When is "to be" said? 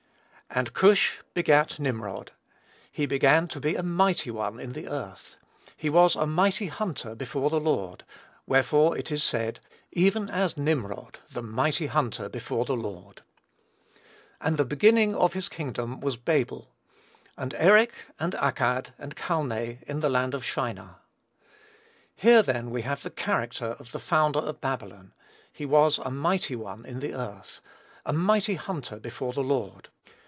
3.47-3.75